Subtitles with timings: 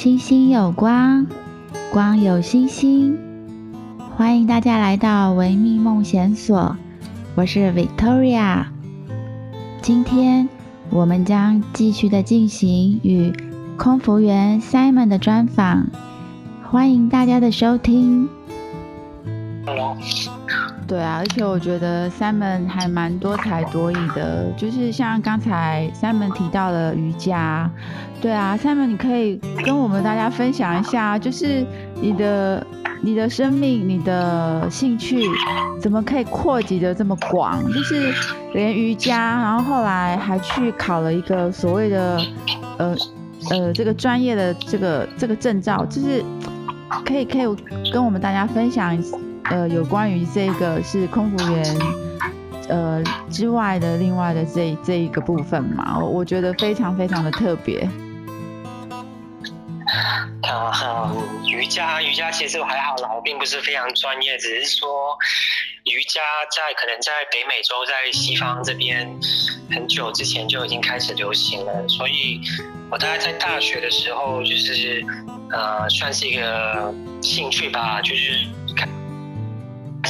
[0.00, 1.26] 星星有光，
[1.92, 3.18] 光有星星。
[4.16, 6.74] 欢迎大家来到维密梦想所，
[7.34, 8.64] 我是 Victoria。
[9.82, 10.48] 今天
[10.88, 13.30] 我们将继续的进行与
[13.76, 15.88] 空服员 Simon 的专访，
[16.62, 18.26] 欢迎大家的收听。
[20.90, 27.70] 对啊，而且我觉得 Simon 还蛮多才多艺的，就是像刚才 Simon 提到了瑜伽。
[28.20, 31.64] 对啊，Simon，你可以跟我们大家分享一下，就是
[31.94, 32.66] 你的
[33.02, 35.22] 你的生命、你的兴趣，
[35.80, 37.64] 怎么可以扩及的这么广？
[37.72, 38.12] 就是
[38.52, 42.20] 连瑜伽，然后后来还去考了一个所谓的
[42.78, 42.96] 呃
[43.50, 46.20] 呃这个专业的这个这个证照，就是
[47.06, 47.46] 可以可以
[47.92, 49.00] 跟我们大家分享。
[49.50, 51.78] 呃，有关于这个是空服员，
[52.68, 57.80] 呃之外的另外的这这一个部分嘛，我我觉得非常非常的特别。
[60.42, 65.16] 啊、呃，瑜伽瑜伽其实我还好啦，我并不是非常专业，只是说
[65.84, 66.20] 瑜伽
[66.56, 69.08] 在可能在北美洲，在西方这边
[69.70, 72.40] 很久之前就已经开始流行了，所以
[72.88, 75.04] 我大概在大学的时候就是
[75.52, 78.46] 呃算是一个兴趣吧，就是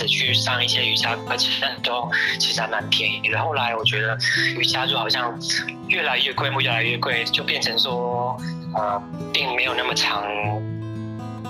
[0.06, 3.38] 去上一些瑜伽课程，都其实还蛮便宜的。
[3.42, 4.16] 后来我觉得
[4.56, 5.38] 瑜伽就好像
[5.88, 8.36] 越来越贵，越来越贵，就变成说，
[8.74, 10.24] 呃，并没有那么常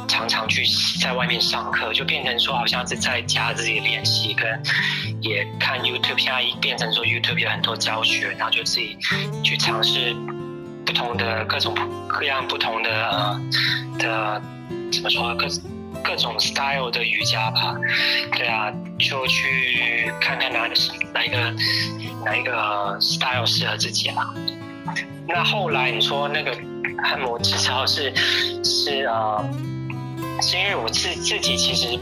[0.08, 0.64] 常常去
[1.00, 4.62] 在外面上课，就变成说好像是在家自己练习，跟
[5.20, 6.18] 也看 YouTube。
[6.18, 8.96] 现在变成说 YouTube 有很多教学，然后就自己
[9.42, 10.14] 去尝试
[10.84, 11.74] 不同的各种
[12.08, 13.40] 各样不同的呃
[13.98, 14.42] 的
[14.92, 15.46] 怎么说各。
[16.02, 17.76] 各种 style 的瑜伽吧，
[18.36, 20.74] 对啊，就去看看哪个
[21.12, 21.54] 哪一个
[22.24, 24.34] 哪一个 style 适合自己啊。
[25.28, 26.56] 那后来你说那个
[27.02, 28.12] 按摩至少是
[28.64, 29.44] 是呃，
[30.42, 31.98] 是因为我自自己其实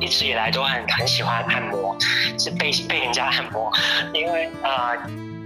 [0.00, 1.96] 一直以来都很很喜欢按摩，
[2.38, 3.70] 是被被人家按摩，
[4.14, 4.96] 因为呃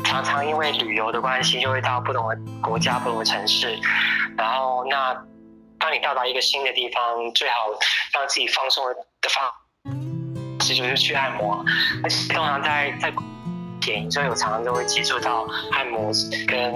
[0.04, 3.78] 常常因为旅游的关系就会到不同的国家、不同的城市，
[4.36, 5.16] 然后那。
[5.78, 7.02] 当你到达一个新的地方，
[7.34, 7.54] 最好
[8.12, 9.52] 让自己放松的方
[10.60, 11.64] 式就是去按摩。
[12.02, 13.12] 而且通常在在
[13.80, 16.10] 电影，所以我常常都会接触到按摩
[16.46, 16.72] 跟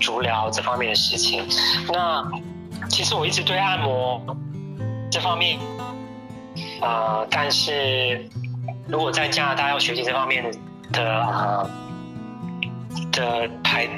[0.00, 1.46] 足疗这方面的事情。
[1.92, 2.24] 那
[2.88, 4.20] 其实我一直对按摩
[5.10, 5.58] 这方面，
[6.80, 8.28] 呃，但是
[8.88, 10.44] 如果在加拿大要学习这方面
[10.92, 11.70] 的呃。
[13.10, 13.88] 的排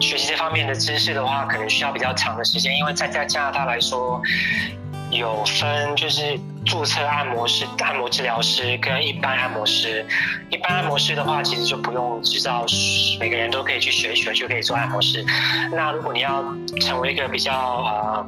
[0.00, 4.20] 学习这方面的知识的话，可能需要比较长的时间，因为在在加拿大来说，
[5.10, 10.06] 有分就是注册按摩师、按摩治疗师跟一般按摩师。
[10.50, 12.64] 一般按摩师的话，其实就不用知道，
[13.18, 15.24] 每个人都可以去学一学就可以做按摩师。
[15.72, 16.42] 那如果你要
[16.80, 18.26] 成为一个比较呃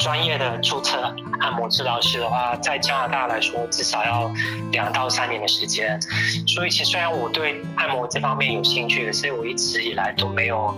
[0.00, 4.28] 专业的注册按摩治疗师的话，在加拿大来说，至少要
[4.72, 6.00] 两到三年的时间。
[6.48, 10.74] 所以，其实虽然我对按摩这方面有兴趣，可是我一直以来都没有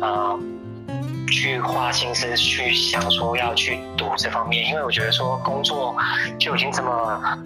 [0.00, 0.40] 呃。
[1.30, 5.96] 去花心思去想说要去读这方面，因为我觉得说工作
[6.38, 7.38] 就已经这么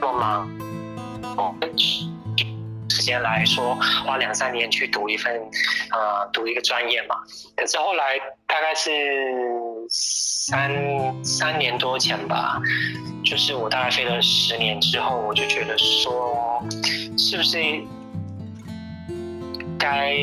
[0.00, 0.48] 多忙，
[1.36, 1.52] 哦，
[2.88, 5.34] 时间来说花两三年去读一份，
[5.90, 7.16] 呃，读一个专业嘛。
[7.56, 8.90] 可是后来大概是
[9.90, 12.60] 三三年多前吧，
[13.24, 16.64] 就是我大概飞了十年之后，我就觉得说，
[17.16, 17.58] 是不是
[19.78, 20.16] 该。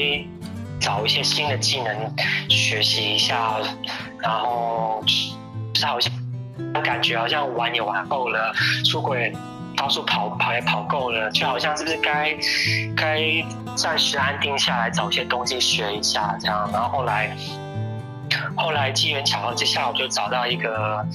[0.82, 2.14] 找一些新的技能
[2.50, 3.58] 学习一下，
[4.20, 5.02] 然后
[5.74, 6.12] 就是好像
[6.84, 8.54] 感觉好像玩也玩够了，
[8.84, 9.34] 出国也
[9.78, 12.38] 到处跑跑也跑够了，就好像是不是该
[12.98, 13.22] 该
[13.78, 16.70] 暂时安定下来，找一些东西学一下这样。
[16.74, 17.34] 然后后来
[18.56, 21.06] 后来机缘巧合之下，我就找到一个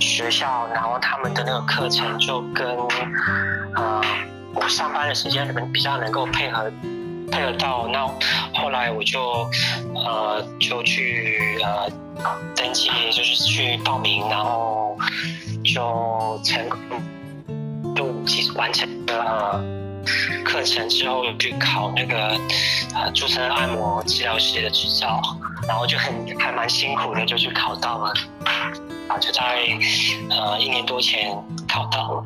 [0.00, 2.66] 学校，然后他们的那个课程就跟
[3.74, 4.02] 呃
[4.54, 6.70] 我上班的时间可能比较能够配合。
[7.32, 8.06] 配合到，那
[8.52, 9.48] 后来我就
[9.94, 11.90] 呃就去呃
[12.54, 14.96] 登记，就是去报名，然后
[15.64, 16.78] 就成功
[17.96, 19.58] 就其实完成了
[20.44, 22.38] 课程之后，去考那个
[22.94, 25.20] 呃注册按摩治疗师的执照，
[25.66, 28.12] 然后就很还蛮辛苦的，就去考到了，
[29.08, 29.66] 啊就在
[30.30, 31.30] 呃一年多前
[31.68, 32.24] 考到了。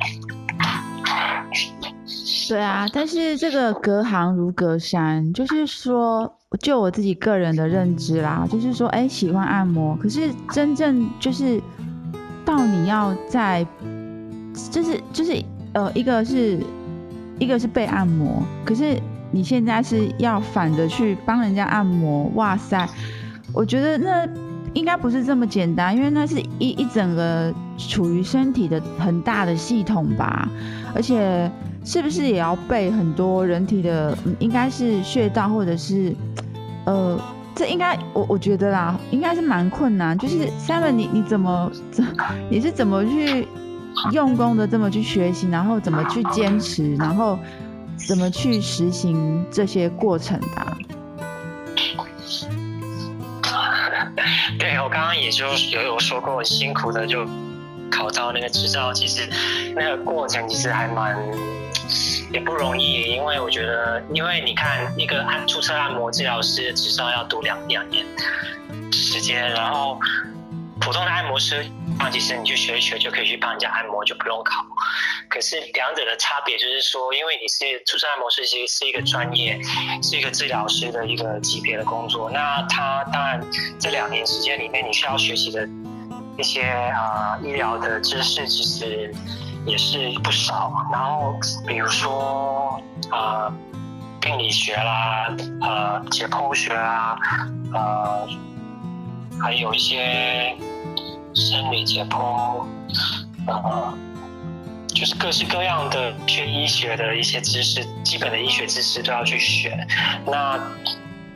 [2.49, 11.61] 对啊，但是这个隔行如隔山，就是说，就我自己个人的认知啦，就是说，哎，喜欢按摩，可是真正就是
[12.47, 13.67] 到你要在，
[14.71, 15.45] 就是就是
[15.75, 16.59] 呃，一个是
[17.39, 18.99] 一个是被按摩，可是
[19.31, 22.89] 你现在是要反着去帮人家按摩，哇塞，
[23.53, 24.29] 我觉得那
[24.75, 30.49] 应该不是这么简单，因为那是一一整个处于身体的很大的系统吧，
[30.95, 31.51] 而且
[31.85, 36.15] 是不是也要背很多人体的，应该是穴道或者是，
[36.85, 37.19] 呃，
[37.55, 40.17] 这应该我我觉得啦，应该是蛮困难。
[40.19, 42.05] 就是 Simon，你你怎么怎
[42.51, 43.49] 你是怎么去
[44.13, 47.39] 用功的这么去学习，然后怎么去坚持，然后
[48.07, 50.68] 怎么去实行这些过程的、
[54.59, 57.27] 对，我刚刚也就有有说过，辛苦的就
[57.91, 59.29] 考到那个执照，其实
[59.75, 61.17] 那个过程其实还蛮
[62.33, 68.05] 也不容易，因为我觉得，因为你看一个按注册按摩治疗师的执照要读两两年
[68.93, 69.99] 时间，然后。
[70.81, 71.67] 普通的按摩师，
[71.99, 74.65] 那其实你去学一学就可以去帮人家按摩，就不用考。
[75.29, 79.61] 可是两者的差别就是说，因为你是注册按摩师，其实是一个专业，
[80.03, 82.31] 是一个治疗师的一个级别的工作。
[82.31, 83.45] 那他当然
[83.79, 85.69] 这两年时间里面，你需要学习的
[86.39, 89.15] 一些啊、医疗的知识，其实
[89.67, 90.73] 也是不少。
[90.93, 92.81] 然后比如说
[93.11, 93.53] 啊、
[94.21, 95.29] 病理学啦，
[95.61, 97.19] 呃解剖学啊，
[97.75, 98.29] 呃。
[99.41, 100.55] 还有一些
[101.35, 102.65] 生理解剖，
[103.47, 103.95] 呃，
[104.89, 109.87] 就是各式各样的学医学的一些知识，基本的医学知识都要去学。
[110.27, 110.59] 那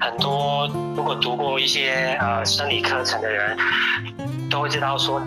[0.01, 0.67] 很多
[0.97, 3.57] 如果读过一些呃生理课程的人，
[4.51, 5.21] 都会知道说，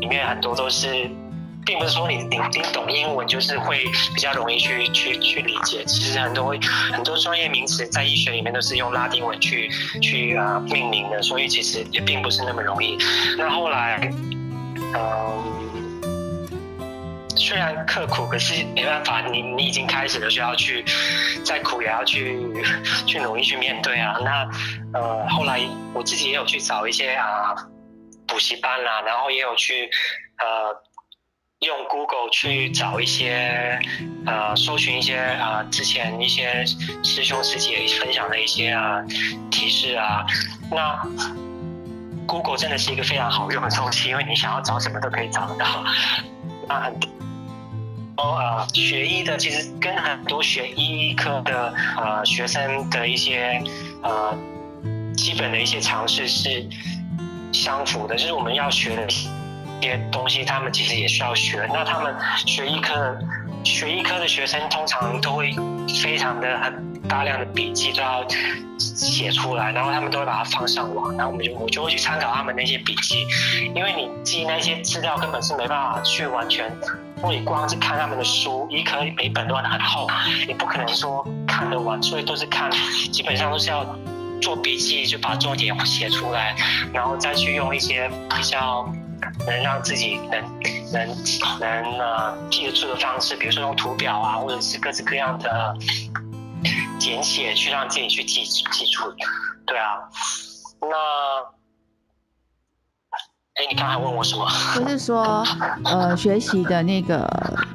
[0.00, 1.08] 里面很多都是。
[1.64, 3.84] 并不是说你你你懂英文就是会
[4.14, 6.54] 比较容易去去去理解，其实很多
[6.92, 9.70] 很多专业名词在医学里面都是用拉丁文去
[10.02, 12.98] 去啊、命名的，所以其实也并不是那么容易。
[13.38, 14.10] 那后来，
[14.78, 15.42] 嗯、呃，
[17.36, 20.84] 虽然刻苦，可是没办法，你你已经开始了，需要去
[21.44, 22.38] 再苦也要去
[23.06, 24.16] 去努力去面对啊。
[24.22, 24.48] 那
[24.98, 25.60] 呃后来
[25.94, 27.54] 我自己也有去找一些啊
[28.26, 29.88] 补习班啦、啊，然后也有去
[30.38, 30.84] 呃。
[31.64, 33.78] 用 Google 去找一些，
[34.26, 36.64] 呃，搜寻一些啊、呃，之前一些
[37.02, 39.02] 师兄师姐分享的一些啊
[39.50, 40.26] 提示啊。
[40.70, 41.02] 那
[42.26, 45.84] Google 真的是一个非常好用的东西，因为你想要找什么都可以找到。
[46.68, 47.10] 那很多
[48.22, 53.62] 呃学医的，其实跟很多学医科的呃学生的一些
[54.02, 54.36] 呃
[55.16, 56.66] 基本的一些常识是
[57.52, 59.06] 相符的，就是我们要学的。
[59.84, 61.68] 些东西他们其实也需要学。
[61.72, 62.14] 那他们
[62.46, 63.16] 学医科，
[63.62, 65.54] 学医科的学生通常都会
[66.02, 68.26] 非常的很大量的笔记都要
[68.78, 73.26] 写出来，然后他们都会把它放上网，然后我们就我就会去参考他们那些笔记，
[73.74, 76.70] 因为你记那些资料根本是没办法去完全，
[77.16, 80.08] 如果你光是看他们的书，医科每本都很厚，
[80.46, 82.70] 你不可能说看得完，所以都是看，
[83.12, 83.84] 基本上都是要
[84.40, 86.56] 做笔记，就把重点写出来，
[86.92, 88.88] 然后再去用一些比较。
[89.46, 90.42] 能让自己能
[90.92, 91.08] 能
[91.60, 95.76] 能呃记得住的方式，比如说用图表啊，或者是各式各样的
[96.98, 99.02] 简写，去让自己去记记住。
[99.66, 99.96] 对啊，
[100.80, 100.88] 那，
[103.54, 104.46] 哎，你刚才问我什么？
[104.74, 105.44] 不是说，
[105.84, 107.26] 呃，学习的那个，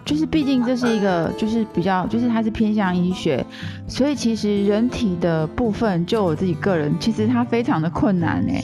[0.06, 3.46] 就是毕竟这是一个，就是比较，就是它是偏向医学，
[3.88, 8.64] 所以其实人体的部分，就我自己个人，其实它非常的困难哎。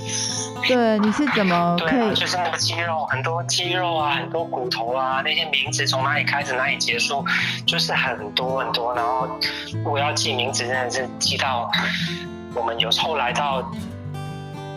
[0.64, 1.90] 对，你是怎么可以？
[1.90, 7.24] 对啊，就是那个肌肉，很多肌肉啊，很多骨头啊，那些名字从哪里开始，哪里结束，
[7.68, 8.96] 就是很多很多。
[8.96, 9.30] 然后
[9.84, 11.70] 我要记名字，真的是记到
[12.56, 13.62] 我们有时候来到，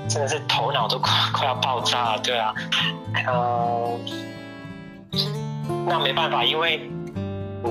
[0.09, 2.19] 真的是头脑都快快要爆炸了。
[2.19, 2.53] 对啊，
[3.27, 3.99] 嗯，
[5.87, 6.91] 那没办法，因为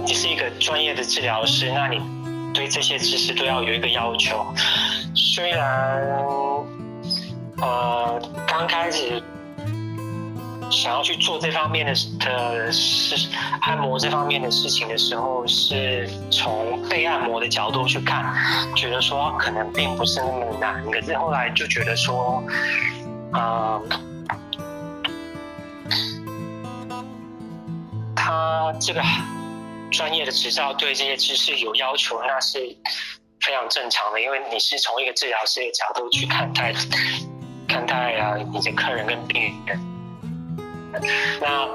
[0.06, 2.02] 你是一个专业的治疗师，那你
[2.54, 4.44] 对这些知识都要有一个要求，
[5.14, 6.02] 虽然。
[7.62, 9.22] 呃，刚开始
[10.70, 13.30] 想要去做这方面的的事，
[13.62, 18.32] 按摩这方面的事情的时候，是从被按摩的角度去看，
[18.76, 20.86] 觉得说可能并不是那么难。
[20.92, 22.44] 可是后来就觉得说，
[23.32, 24.00] 啊、呃，
[28.16, 29.02] 他这个
[29.90, 32.60] 专业的执照对这些知识有要求，那是
[33.40, 36.72] 非常正常的，因为你是从一个治疗师的角度去看待。
[37.77, 39.79] 看待啊，以及客人跟病人，
[41.39, 41.69] 那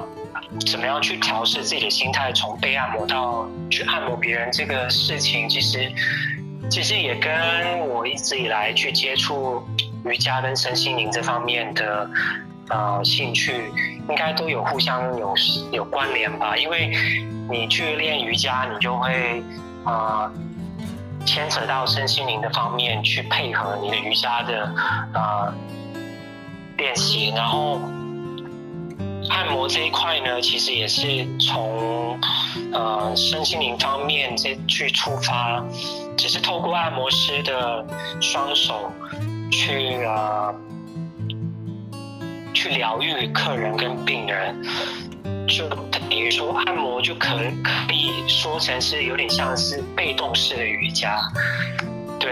[0.69, 5.89] 怎么样去调试自己的心态，从被按摩到去按摩别人这个事情，其实
[6.69, 9.63] 其实也跟我一直以来去接触
[10.03, 12.09] 瑜伽跟身心灵这方面的
[12.67, 13.71] 呃兴趣，
[14.09, 15.33] 应该都有互相有
[15.71, 16.57] 有关联吧。
[16.57, 16.91] 因为
[17.49, 19.41] 你去练瑜伽，你就会
[19.85, 20.27] 啊。
[20.27, 20.31] 呃
[21.25, 24.75] 牵扯到身心灵的方面去配合你的瑜伽的
[25.13, 25.53] 呃
[26.83, 27.79] 练习，然后
[29.29, 32.19] 按摩这一块呢，其实也是从
[32.73, 35.63] 呃身心灵方面这去出发，
[36.17, 37.85] 只是透过按摩师的
[38.19, 38.91] 双手
[39.49, 40.53] 去呃
[42.53, 44.61] 去疗愈客人跟病人，
[45.47, 47.29] 就等于说按摩就可
[47.63, 51.17] 可以说成是有点像是被动式的瑜伽。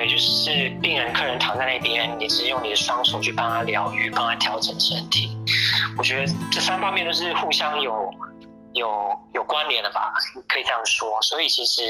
[0.01, 5.37] 对，就是病人、客人躺在那边，你是用你的双手去帮他疗愈，帮他调整身体。
[5.95, 8.11] 我觉得这三方面都是互相有
[8.73, 8.89] 有
[9.35, 10.11] 有关联的吧，
[10.47, 11.21] 可以这样说。
[11.21, 11.81] 所以其实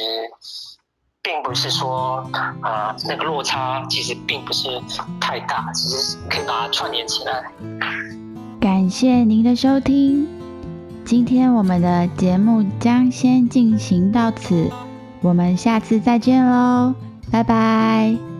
[1.21, 2.17] 并不是说
[2.61, 4.67] 啊、那个落差其实并不是
[5.21, 7.41] 太大，只是可以把它串联起来。
[8.59, 10.27] 感谢您的收听，
[11.05, 14.69] 今天我们的节目将先进行到此，
[15.21, 16.93] 我们下次再见喽。
[17.31, 18.30] 拜拜。